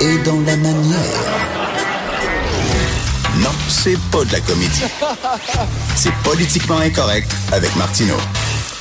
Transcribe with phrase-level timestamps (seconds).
[0.00, 0.98] Est dans la manière.
[3.42, 4.82] Non, c'est pas de la comédie.
[5.94, 8.16] C'est politiquement incorrect avec Martineau.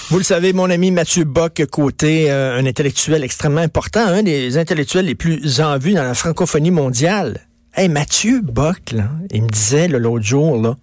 [0.09, 4.57] Vous le savez, mon ami Mathieu Bock, côté euh, un intellectuel extrêmement important, un des
[4.57, 7.41] intellectuels les plus en vue dans la francophonie mondiale.
[7.75, 8.95] Hey, Mathieu Bock,
[9.31, 10.77] il me disait l'autre jour, là,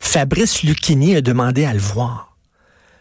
[0.00, 2.36] Fabrice Lucchini a demandé à le voir.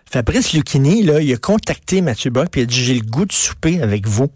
[0.06, 3.26] Fabrice Lucchini, là, il a contacté Mathieu Bock puis il a dit j'ai le goût
[3.26, 4.30] de souper avec vous.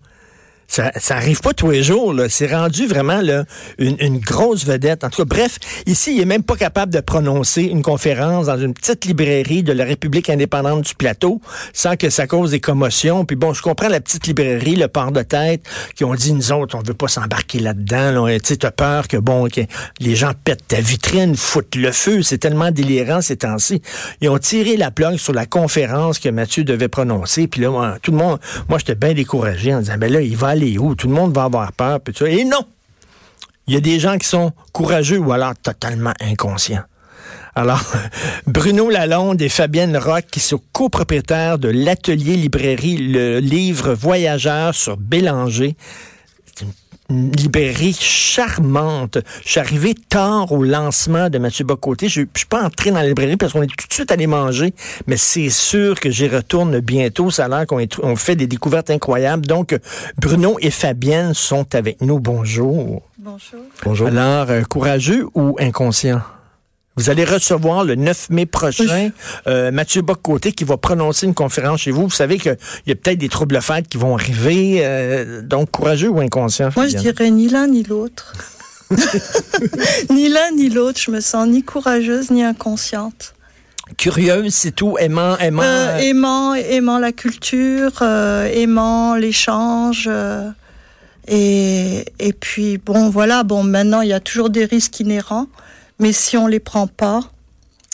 [0.73, 2.15] Ça, ça arrive pas tous les jours.
[2.29, 3.43] C'est rendu vraiment là,
[3.77, 5.03] une, grosse vedette.
[5.03, 8.57] En tout cas, bref, ici, il est même pas capable de prononcer une conférence dans
[8.57, 11.41] une petite librairie de la République indépendante du Plateau
[11.73, 13.23] sans que ça cause des commotions.
[13.23, 15.61] Puis bon, je comprends la petite librairie, le port de tête,
[15.93, 18.25] qui ont dit, nous autres, on veut pas s'embarquer là-dedans.
[18.25, 18.39] Là.
[18.39, 19.61] Tu as peur que, bon, que
[19.99, 22.23] les gens pètent ta vitrine, foutent le feu.
[22.23, 23.83] C'est tellement délirant ces temps-ci.
[24.21, 27.45] Ils ont tiré la plug sur la conférence que Mathieu devait prononcer.
[27.45, 30.47] Puis là, tout le monde, moi, j'étais bien découragé en disant, ben là, il va
[30.47, 30.95] aller où?
[30.95, 31.99] Tout le monde va avoir peur.
[32.25, 32.65] Et non!
[33.67, 36.83] Il y a des gens qui sont courageux ou alors totalement inconscients.
[37.55, 37.81] Alors,
[38.47, 44.97] Bruno Lalonde et Fabienne Rock, qui sont copropriétaires de l'atelier librairie Le Livre Voyageur sur
[44.97, 45.75] Bélanger.
[47.35, 49.17] Librairie charmante.
[49.43, 52.09] Je suis arrivé tard au lancement de Mathieu Bocoté.
[52.09, 54.27] Je ne suis pas entré dans la librairie parce qu'on est tout de suite allé
[54.27, 54.73] manger,
[55.07, 57.31] mais c'est sûr que j'y retourne bientôt.
[57.31, 59.45] Ça a l'air qu'on on fait des découvertes incroyables.
[59.45, 59.77] Donc,
[60.17, 62.19] Bruno et Fabienne sont avec nous.
[62.19, 63.03] Bonjour.
[63.17, 63.61] Bonjour.
[63.83, 64.07] Bonjour.
[64.07, 66.21] Alors, euh, courageux ou inconscient?
[66.95, 69.09] Vous allez recevoir le 9 mai prochain
[69.47, 72.03] euh, Mathieu Boccoté qui va prononcer une conférence chez vous.
[72.03, 72.55] Vous savez qu'il
[72.85, 74.81] y a peut-être des troubles fêtes qui vont arriver.
[74.83, 76.69] Euh, donc, courageux ou inconscient?
[76.75, 78.33] Moi, je dirais ni l'un ni l'autre.
[80.11, 80.99] ni l'un ni l'autre.
[81.01, 83.33] Je me sens ni courageuse ni inconsciente.
[83.97, 84.95] Curieuse, c'est tout?
[84.99, 85.63] Aimant, aimant.
[85.63, 90.07] Euh, aimant, aimant la culture, aimant l'échange.
[91.27, 93.41] et, et puis, bon, voilà.
[93.41, 95.47] Bon, maintenant, il y a toujours des risques inhérents.
[96.03, 97.21] Mais si on les prend pas,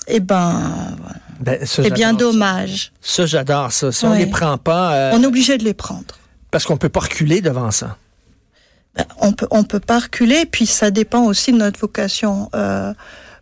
[0.07, 0.97] eh ben,
[1.39, 2.91] ben c'est bien dommage.
[3.01, 3.91] Ça, j'adore ça.
[3.91, 6.17] Si on les prend pas, euh, on est obligé de les prendre.
[6.49, 7.97] Parce qu'on peut pas reculer devant ça.
[8.95, 10.47] Ben, on peut, on peut pas reculer.
[10.47, 12.49] Puis ça dépend aussi de notre vocation.
[12.55, 12.95] Euh,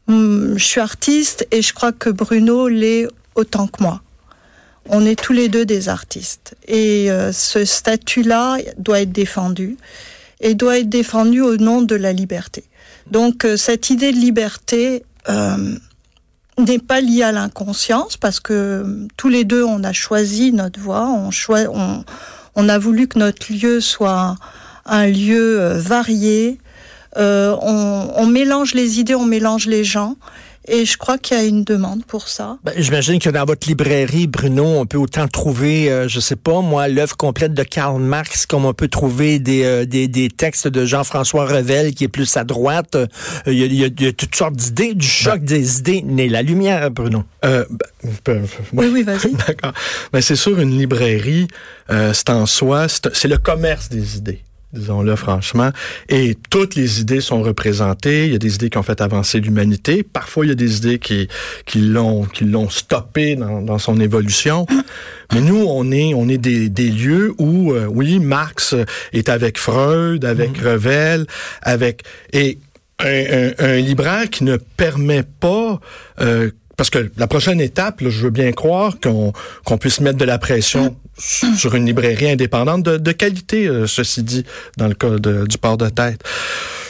[0.10, 4.02] je suis artiste et je crois que Bruno l'est autant que moi.
[4.90, 9.78] On est tous les deux des artistes et euh, ce statut-là doit être défendu
[10.42, 12.66] et doit être défendu au nom de la liberté.
[13.12, 15.76] Donc euh, cette idée de liberté euh,
[16.58, 21.08] n'est pas liée à l'inconscience parce que tous les deux on a choisi notre voie,
[21.08, 22.04] on, on,
[22.56, 24.36] on a voulu que notre lieu soit
[24.86, 26.60] un lieu euh, varié.
[27.16, 30.16] on mélange les idées, on mélange les gens.
[30.70, 32.58] Et je crois qu'il y a une demande pour ça.
[32.64, 36.62] Ben, J'imagine que dans votre librairie, Bruno, on peut autant trouver, euh, je sais pas,
[36.62, 40.68] moi, l'œuvre complète de Karl Marx, comme on peut trouver des, euh, des, des, textes
[40.68, 42.96] de Jean-François Revel, qui est plus à droite.
[42.96, 43.08] Euh,
[43.48, 45.46] il y, y, y, a toutes sortes d'idées, du choc ben.
[45.46, 47.24] des idées, né la lumière, Bruno.
[47.46, 47.64] Euh,
[48.26, 49.34] ben, oui, oui, vas-y.
[49.48, 49.74] D'accord.
[50.12, 51.48] Ben, c'est sûr, une librairie,
[51.90, 54.42] c'est en soi, c'est le commerce des idées
[54.74, 55.72] disons-le franchement.
[56.10, 58.26] Et toutes les idées sont représentées.
[58.26, 60.04] Il y a des idées qui ont fait avancer l'humanité.
[60.04, 61.28] Parfois, il y a des idées qui,
[61.66, 64.66] qui l'ont, qui l'ont stoppé dans, dans, son évolution.
[65.34, 68.76] Mais nous, on est, on est des, des lieux où, euh, oui, Marx
[69.14, 70.68] est avec Freud, avec mmh.
[70.68, 71.26] Revel,
[71.62, 72.04] avec,
[72.34, 72.60] et
[73.00, 75.80] un, un, un, libraire qui ne permet pas,
[76.22, 79.34] euh, parce que la prochaine étape, là, je veux bien croire qu'on
[79.66, 84.22] qu'on puisse mettre de la pression sur une librairie indépendante de, de qualité, euh, ceci
[84.22, 84.46] dit,
[84.78, 86.22] dans le cas de, du port de tête.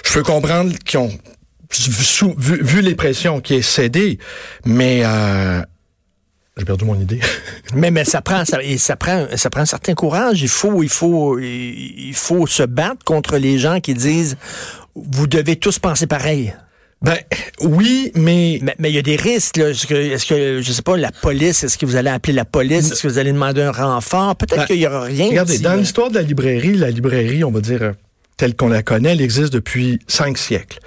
[0.05, 4.19] Je peux comprendre qu'ils ont vu, vu, vu, les pressions qui est cédé,
[4.65, 5.61] mais euh,
[6.57, 7.21] j'ai perdu mon idée.
[7.73, 10.41] mais mais ça prend ça, ça prend ça prend un certain courage.
[10.41, 14.35] Il faut il faut il faut se battre contre les gens qui disent
[14.95, 16.53] vous devez tous penser pareil.
[17.01, 17.17] Ben
[17.61, 19.59] oui, mais mais il y a des risques.
[19.59, 22.45] Est-ce que, est-ce que je sais pas la police Est-ce que vous allez appeler la
[22.45, 22.91] police?
[22.91, 24.35] Est-ce que vous allez demander un renfort?
[24.35, 25.27] Peut-être ben, qu'il y aura rien.
[25.27, 27.93] Regardez, dans l'histoire de la librairie, la librairie, on va dire
[28.37, 30.79] telle qu'on la connaît, elle existe depuis cinq siècles.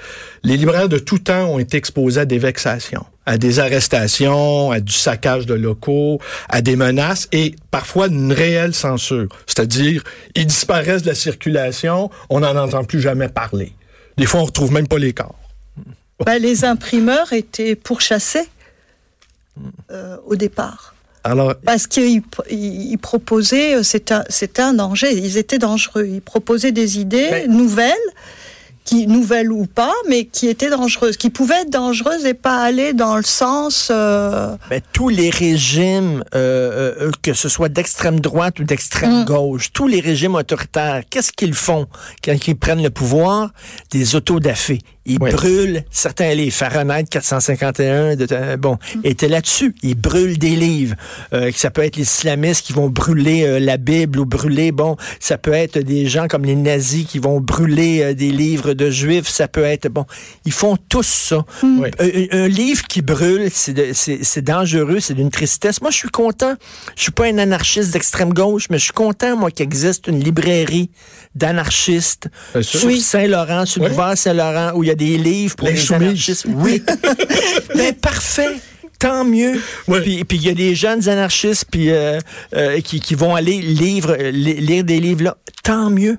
[0.45, 4.81] Les libraires de tout temps ont été exposés à des vexations, à des arrestations, à
[4.81, 9.29] du saccage de locaux, à des menaces et parfois une réelle censure.
[9.47, 10.05] C'est-à-dire,
[10.37, 13.73] ils disparaissent de la circulation, on n'en entend plus jamais parler.
[14.17, 15.35] Des fois, on retrouve même pas les corps.
[16.25, 18.49] Ben, les imprimeurs étaient pourchassés
[19.91, 20.95] euh, au départ.
[21.25, 26.07] Alors, Parce qu'ils ils proposaient, euh, c'était un, un danger, ils étaient dangereux.
[26.07, 27.93] Ils proposaient des idées Mais- nouvelles,
[28.85, 32.93] qui, nouvelles ou pas, mais qui étaient dangereuses, qui pouvaient être dangereuses et pas aller
[32.93, 33.89] dans le sens.
[33.91, 39.25] euh, Ben, tous les régimes, euh, euh, que ce soit d'extrême droite ou d'extrême Mm.
[39.25, 41.87] gauche, tous les régimes autoritaires, qu'est-ce qu'ils font
[42.25, 43.51] quand ils prennent le pouvoir?
[43.91, 44.79] Des autodafés.
[45.07, 45.31] Ils Oui.
[45.33, 46.55] brûlent certains livres.
[46.55, 49.75] Fahrenheit 451, de, euh, bon, était là-dessus.
[49.83, 50.95] Ils brûlent des livres.
[51.33, 54.97] Euh, ça peut être les islamistes qui vont brûler euh, la Bible ou brûler, bon,
[55.19, 58.91] ça peut être des gens comme les nazis qui vont brûler euh, des livres de
[58.91, 59.29] juifs.
[59.29, 60.05] Ça peut être, bon,
[60.45, 61.45] ils font tous ça.
[61.63, 61.89] Oui.
[61.99, 65.81] Un, un livre qui brûle, c'est dangereux, c'est d'une tristesse.
[65.81, 66.55] Moi, je suis content.
[66.97, 70.23] Je suis pas un anarchiste d'extrême gauche, mais je suis content, moi, qu'il existe une
[70.23, 70.91] librairie
[71.35, 72.29] d'anarchistes
[72.61, 73.01] sur Oui.
[73.01, 76.47] Saint-Laurent, sur le boulevard Saint-Laurent, où il y a des livres pour les, anarchistes.
[76.49, 76.83] Oui.
[77.75, 78.57] ben, parfait.
[78.99, 79.59] Tant mieux.
[79.89, 80.03] Ouais.
[80.03, 82.19] Puis puis il y a des jeunes anarchistes puis euh,
[82.55, 85.39] euh, qui, qui vont aller livre, euh, li- lire des livres là.
[85.65, 86.19] Tant mieux.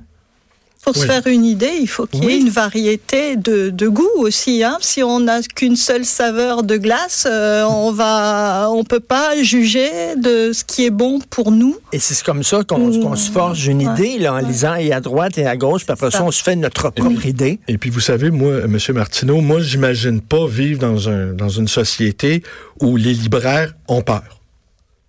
[0.84, 2.42] Pour se faire une idée, il faut qu'il y ait Oui.
[2.42, 4.64] une variété de, de goût aussi.
[4.64, 4.78] Hein.
[4.82, 10.16] Si on n'a qu'une seule saveur de glace, euh, on va, on peut pas juger
[10.18, 11.78] de ce qui est bon pour nous.
[11.94, 13.16] Et c'est comme ça qu'on Mmh.
[13.16, 13.94] se forge une Ouais.
[13.94, 15.84] idée là, en lisant et à droite et à gauche.
[15.86, 16.24] Puis après ça, ça.
[16.24, 17.60] on se fait notre propre idée.
[17.68, 21.68] Et puis vous savez, moi, Monsieur Martineau, moi, j'imagine pas vivre dans un dans une
[21.68, 22.42] société
[22.82, 24.24] où les libraires ont peur.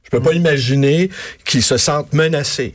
[0.04, 1.08] Je peux pas imaginer
[1.46, 2.74] qu'ils se sentent menacés.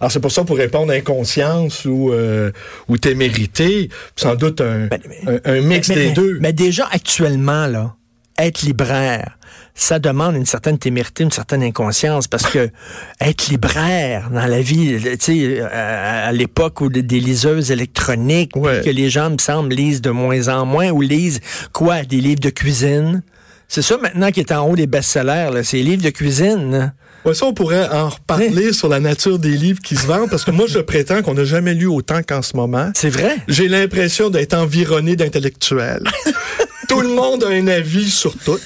[0.00, 2.50] Alors c'est pour ça, pour répondre à inconscience ou euh,
[2.88, 6.38] ou témérité, sans doute un, Ben, mais- un, un mix mais, des mais- deux.
[6.40, 7.94] Mais déjà, actuellement, là,
[8.38, 9.38] être libraire,
[9.74, 12.68] ça demande une certaine témérité, une certaine inconscience, parce que
[13.20, 18.82] être libraire dans la vie, tu sais, à, à l'époque où des- liseuses électroniques, Ouais.
[18.84, 21.40] que les gens, me semble, lisent de moins en moins, ou lisent
[21.72, 22.02] quoi?
[22.04, 23.22] Des livres de cuisine.
[23.68, 26.92] C'est ça maintenant qui est en haut des best-sellers, là, c'est les livres de cuisine.
[27.26, 30.44] Ouais, ça, on pourrait en reparler sur la nature des livres qui se vendent, parce
[30.44, 32.92] que moi, je prétends qu'on n'a jamais lu autant qu'en ce moment.
[32.94, 33.36] C'est vrai?
[33.48, 36.04] J'ai l'impression d'être environné d'intellectuels.
[36.88, 38.60] tout le monde a un avis sur tout.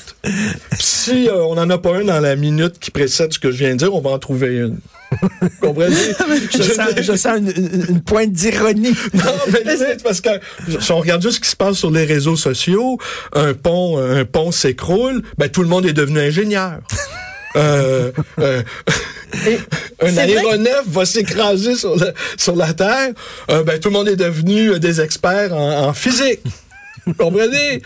[0.78, 3.56] Si euh, on n'en a pas un dans la minute qui précède ce que je
[3.56, 4.78] viens de dire, on va en trouver une.
[5.60, 5.96] Comprenez?
[6.52, 8.94] Je sens, je sens une, une- une pointe d'ironie.
[9.14, 9.22] Non,
[9.64, 10.28] mais c'est parce que
[10.78, 12.96] si on regarde juste ce qui se passe sur les réseaux sociaux,
[13.32, 16.78] un pont, un pont s'écroule, ben tout le monde est devenu ingénieur.
[17.56, 18.62] Euh, euh,
[20.02, 23.11] un c'est vrai aéronef va s'écraser sur, la- sur la Terre,
[23.50, 26.41] euh, ben tout le monde est devenu euh, des experts en, en physique.
[27.06, 27.82] Vous comprenez?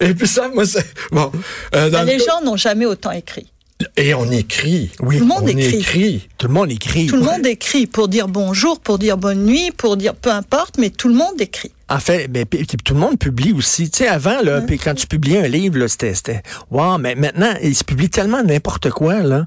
[0.00, 0.84] Et puis ça, moi, c'est...
[1.12, 1.30] Bon.
[1.74, 3.48] euh, les gens n'ont jamais autant écrit.
[3.96, 4.90] Et on écrit.
[5.00, 5.18] Oui.
[5.18, 6.28] Tout le monde on écrit.
[6.38, 7.06] Tout le monde écrit.
[7.06, 10.78] Tout le monde écrit pour dire bonjour, pour dire bonne nuit, pour dire peu importe,
[10.78, 11.72] mais tout le monde écrit.
[11.88, 13.90] En fait, ben, tout le monde publie aussi.
[13.90, 17.52] Tu sais, avant, là, puis quand tu publiais un livre, c'était, c'était, wow, mais maintenant,
[17.62, 19.46] il se publie tellement n'importe quoi, là.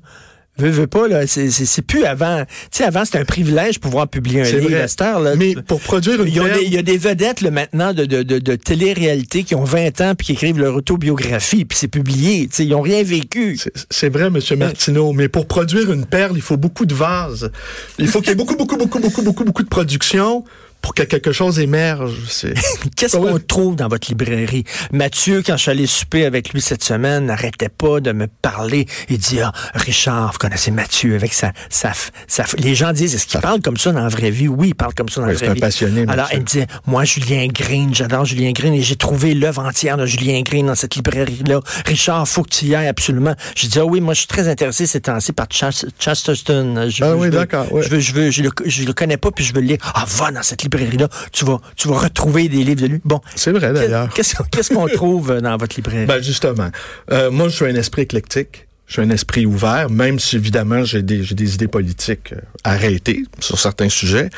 [0.57, 2.46] Veux, veux pas, là, c'est, c'est, c'est plus avant.
[2.46, 5.36] Tu sais, avant, c'était un privilège de pouvoir publier un livre à heure, là.
[5.36, 7.52] Mais pour produire une il y, a perle- des, il y a des vedettes là,
[7.52, 11.66] maintenant de, de, de, de télé-réalité qui ont 20 ans puis qui écrivent leur autobiographie
[11.66, 12.48] puis c'est publié.
[12.48, 13.60] Tu sais, ils ont rien vécu.
[13.90, 17.51] C'est- vrai, Monsieur Martineau, mais pour produire une perle, il faut beaucoup de vases.
[18.00, 20.46] Il faut qu'il y ait beaucoup, beaucoup, beaucoup, beaucoup, beaucoup, beaucoup de production
[20.86, 22.13] pour que quelque chose émerge.
[22.30, 22.54] C'est
[22.96, 24.65] Qu'est-ce qu'on trouve dans votre librairie?
[24.92, 28.86] Mathieu, quand je suis allé souper avec lui cette semaine, n'arrêtait pas de me parler.
[29.10, 31.92] Il dit, ah, Richard, vous connaissez Mathieu avec sa, sa,
[32.27, 34.48] sa, les gens disent, est-ce qu'il parle comme ça dans la vraie vie?
[34.48, 35.60] Oui, il parle comme ça dans Ouais, la c'est vraie un vie.
[35.62, 39.63] passionné, Alors, il me disait, moi, Julien Green, j'adore Julien Green et j'ai trouvé l'œuvre
[39.65, 41.62] entière de Julien Green dans cette librairie-là.
[41.88, 43.34] Richard, faut que tu y ailles absolument.
[43.56, 46.88] J'ai dit, ah oui, moi, je suis très intéressé ces temps-ci par Chas- Chesterton.
[46.89, 47.82] Je Ah oui, d'accord, ouais.
[47.82, 49.77] Je veux, je veux, je le, je le connais pas puis je veux le lire.
[49.96, 51.10] Ah, va dans cette librairie-là.
[51.32, 53.01] Tu vas, tu vas retrouver des livres de lui.
[53.03, 53.22] Bon.
[53.36, 54.10] c'est vrai d'ailleurs.
[54.13, 56.05] Qu'est-ce qu'on trouve euh, dans votre librairie?
[56.05, 56.70] Ben justement,
[57.12, 58.67] euh, moi je suis un esprit éclectique.
[58.88, 62.39] Je suis un esprit ouvert, même si évidemment j'ai des, j'ai des idées politiques euh,
[62.63, 64.29] arrêtées sur certains sujets.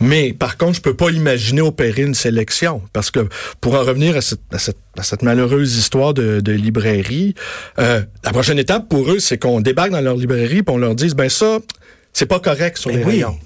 [0.00, 3.28] Mais par contre, je peux pas imaginer opérer une sélection parce que
[3.60, 7.34] pour en revenir à cette, à cette, à cette malheureuse histoire de, de librairie,
[7.78, 10.94] euh, la prochaine étape pour eux, c'est qu'on débarque dans leur librairie et on leur
[10.94, 11.58] dise ben ça,
[12.14, 13.12] c'est pas correct sur Ben les oui.
[13.16, 13.38] rayons.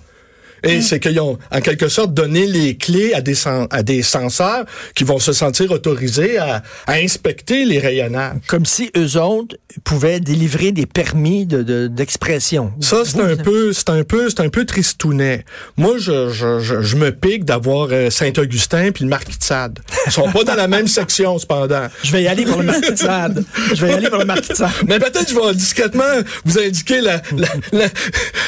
[0.64, 3.35] Et c'est qu'ils ont, en quelque sorte, donné les clés à des,
[3.71, 8.37] à des censeurs qui vont se sentir autorisés à, à inspecter les rayonnages.
[8.47, 12.73] Comme si eux autres pouvaient délivrer des permis de, d'expression.
[12.80, 15.44] Ça, c'est un peu, c'est un peu, c'est un peu tristounet.
[15.76, 19.80] Moi, je, je, je, je me pique d'avoir euh, Saint-Augustin puis le Marquis de Sade.
[20.06, 21.88] Ils sont pas dans la même section, cependant.
[22.02, 23.44] Je vais y aller pour le Marquis de Sade.
[23.75, 24.71] Je vais y aller pour le Marquis de Sade.
[24.87, 26.04] Mais peut-être je vais discrètement
[26.44, 27.87] vous indiquer la, la, la,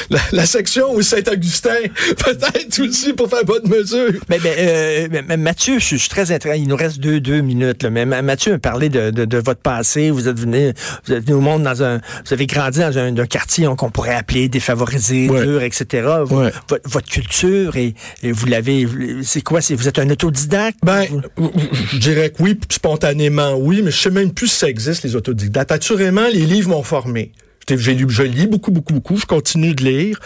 [0.09, 1.75] la, la section où Saint-Augustin,
[2.25, 4.11] peut-être aussi pour faire bonne mesure.
[4.29, 6.61] Mais, mais, euh, Mathieu, je, suis très intéressé.
[6.61, 7.83] Il nous reste deux, deux minutes.
[7.83, 7.89] Là.
[7.89, 10.09] Mais Mathieu a parlé de, de, de, votre passé.
[10.11, 10.73] Vous êtes venu,
[11.05, 13.89] vous êtes venu au monde dans un, vous avez grandi dans un, un quartier qu'on
[13.89, 15.43] pourrait appeler défavorisé, Ouais.
[15.45, 16.07] dur, etc.
[16.25, 16.51] Vous- Ouais.
[16.69, 18.87] votre, votre culture et, et vous l'avez,
[19.23, 19.59] c'est quoi?
[19.69, 20.77] Vous êtes un autodidacte?
[20.83, 21.51] Ben, Vous-
[21.91, 25.15] je dirais que oui, spontanément, oui, mais je sais même plus si ça existe, les
[25.15, 25.71] autodidactes.
[25.71, 27.31] Assurément, les livres m'ont formé.
[27.69, 29.17] J'ai j'ai lu, je lis beaucoup, beaucoup, beaucoup.
[29.17, 30.19] Je continue de lire.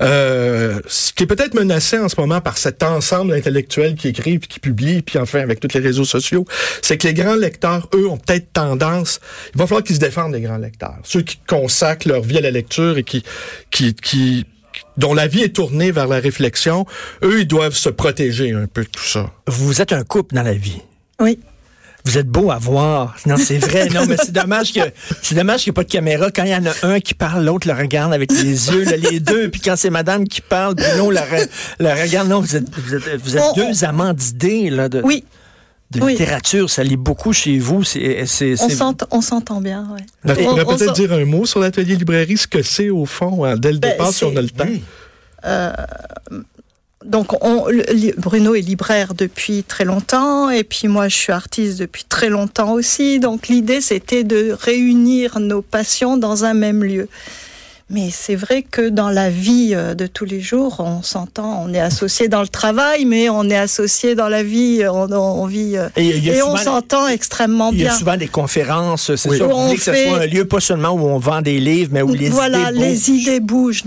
[0.00, 4.40] Euh, ce qui est peut-être menacé en ce moment par cet ensemble d'intellectuels qui écrivent,
[4.40, 6.44] puis qui publient, puis enfin avec tous les réseaux sociaux,
[6.82, 9.20] c'est que les grands lecteurs, eux, ont peut-être tendance.
[9.54, 12.42] Il va falloir qu'ils se défendent les grands lecteurs, ceux qui consacrent leur vie à
[12.42, 13.22] la lecture et qui,
[13.70, 14.46] qui, qui
[14.96, 16.86] dont la vie est tournée vers la réflexion.
[17.22, 19.30] Eux, ils doivent se protéger un peu de tout ça.
[19.46, 20.80] Vous êtes un couple dans la vie.
[21.20, 21.38] Oui.
[22.06, 23.16] Vous êtes beau à voir.
[23.24, 23.88] Non, c'est vrai.
[23.88, 24.80] Non, mais c'est dommage que
[25.22, 26.30] c'est dommage qu'il n'y ait pas de caméra.
[26.30, 28.96] Quand il y en a un qui parle, l'autre le regarde avec les yeux, là,
[28.96, 29.48] les deux.
[29.50, 32.28] Puis quand c'est Madame qui parle, Bruno le, re- le regarde.
[32.28, 35.24] Non, vous êtes, vous êtes, vous êtes On- deux amants d'idées là, de, Oui,
[35.92, 36.12] de oui.
[36.12, 36.68] littérature.
[36.68, 37.84] Ça lit beaucoup chez vous.
[37.84, 39.88] C'est, c'est, on s'entend, on s'entend bien.
[39.94, 40.34] Ouais.
[40.34, 42.90] Tu On- pourrais on peut-être s'en- dire un mot sur l'atelier librairie, ce que c'est
[42.90, 44.66] au fond, hein, dès le Ben, départ, si on a le temps.
[44.68, 44.82] Oui.
[47.04, 47.32] Donc,
[48.16, 52.72] Bruno est libraire depuis très longtemps, et puis moi, je suis artiste depuis très longtemps
[52.72, 53.20] aussi.
[53.20, 57.08] Donc, l'idée, c'était de réunir nos passions dans un même lieu.
[57.90, 61.74] Mais c'est vrai que dans la vie euh, de tous les jours, on s'entend, on
[61.74, 65.44] est associé dans le travail, mais on est associé dans la vie, euh, on, on
[65.46, 67.98] vit euh, Et on s'entend extrêmement Il y a bien.
[67.98, 69.14] souvent des conférences.
[69.16, 69.38] C'est Oui.
[69.38, 71.90] Vous on voulez que ce soit un lieu pas seulement où on vend des livres,
[71.92, 73.08] mais où les voilà, idées les bougent.
[73.08, 73.84] idées bougent.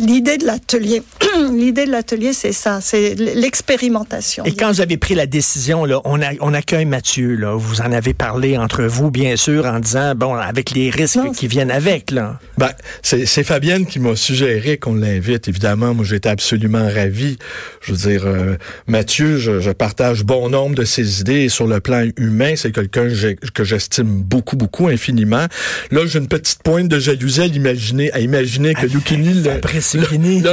[0.00, 1.02] L'idée de l'atelier,
[1.52, 4.44] l'idée de l'atelier, c'est ça, c'est l'expérimentation.
[4.46, 7.80] Et quand vous avez pris la décision, là, on, a, on accueille Mathieu, là, vous
[7.82, 11.46] en avez parlé entre vous, bien sûr, en disant, bon, avec les risques Non, qui
[11.46, 12.40] viennent avec, là.
[12.56, 12.70] Ben,
[13.02, 15.46] c'est c'est Fabienne qui m'a suggéré qu'on l'invite.
[15.46, 17.38] Évidemment, moi, j'étais absolument ravi.
[17.80, 18.56] Je veux dire, euh,
[18.88, 21.42] Mathieu, je, je partage bon nombre de ses idées.
[21.44, 23.06] Et sur le plan humain, c'est quelqu'un
[23.54, 25.46] que j'estime beaucoup, beaucoup, infiniment.
[25.92, 29.58] Là, j'ai une petite pointe de jalousie à l'imaginer, à imaginer que Lucchini l'a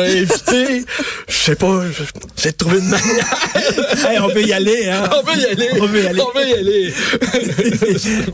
[0.01, 0.85] invité.
[1.27, 2.03] Je sais pas, je-
[2.39, 3.25] j'ai trouvé une manière.
[4.07, 5.09] Hey, on peut y aller, hein?
[5.11, 5.69] On veut y aller.
[5.81, 6.21] On veut y aller.
[6.21, 6.93] On veut y aller.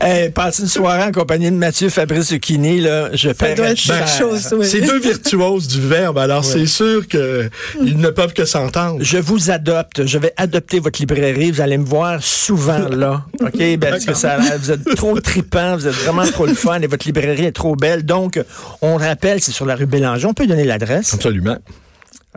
[0.02, 3.30] hey, passez une soirée en compagnie de Mathieu Fabrice Zucchini, là, je
[3.76, 4.04] ça
[4.36, 4.54] chose.
[4.58, 4.66] oui.
[4.66, 7.48] C'est deux virtuoses du verbe, alors c'est sûr que
[7.82, 8.98] ils ne peuvent que s'entendre.
[9.02, 10.06] Je vous adopte.
[10.06, 11.50] Je vais adopter votre librairie.
[11.50, 13.24] Vous allez me voir souvent là.
[13.40, 13.56] OK?
[13.58, 15.76] Ben, parce que ça, vous êtes trop tripant.
[15.76, 18.04] Vous êtes vraiment trop le fun et votre librairie est trop belle.
[18.04, 18.42] Donc,
[18.80, 20.26] on rappelle, c'est sur la rue Bélanger.
[20.26, 21.14] On peut donner l'adresse.
[21.14, 21.56] Absolument.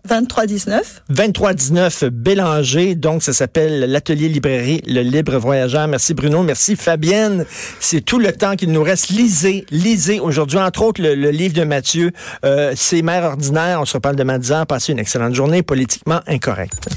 [0.03, 1.03] 2319.
[1.09, 2.95] 2319 Bélanger.
[2.95, 5.87] Donc, ça s'appelle l'atelier librairie Le Libre Voyageur.
[5.87, 6.43] Merci Bruno.
[6.43, 7.45] Merci Fabienne.
[7.79, 9.09] C'est tout le temps qu'il nous reste.
[9.09, 12.11] Lisez, lisez aujourd'hui, entre autres, le, le livre de Mathieu,
[12.43, 13.79] euh, C'est mères ordinaires.
[13.81, 14.67] On se reparle demain 10 heures.
[14.67, 16.87] Passez une excellente journée politiquement incorrecte.